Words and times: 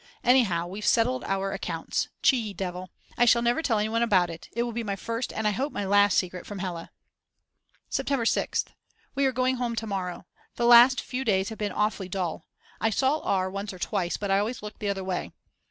Anyhow, 0.23 0.65
we've 0.65 0.83
settled 0.83 1.23
our 1.25 1.51
accounts. 1.51 2.07
Cheeky 2.23 2.55
devil. 2.55 2.89
I 3.19 3.25
shall 3.25 3.43
never 3.43 3.61
tell 3.61 3.77
anyone 3.77 4.01
about 4.01 4.31
it, 4.31 4.49
it 4.53 4.63
will 4.63 4.71
be 4.71 4.83
my 4.83 4.95
first 4.95 5.31
and 5.31 5.47
I 5.47 5.51
hope 5.51 5.71
my 5.71 5.85
last 5.85 6.17
secret 6.17 6.47
from 6.47 6.57
Hella. 6.57 6.89
September 7.87 8.25
6th. 8.25 8.65
We 9.13 9.27
are 9.27 9.31
going 9.31 9.57
home 9.57 9.75
to 9.75 9.85
morrow. 9.85 10.25
The 10.55 10.65
last 10.65 11.01
few 11.01 11.23
days 11.23 11.49
have 11.49 11.59
been 11.59 11.71
awfully 11.71 12.09
dull. 12.09 12.47
I 12.79 12.89
saw 12.89 13.19
R. 13.19 13.47
once 13.51 13.73
or 13.73 13.77
twice 13.77 14.17
but 14.17 14.31
I 14.31 14.39
always 14.39 14.63
looked 14.63 14.79
the 14.79 14.89
other 14.89 15.03
way. 15.03 15.33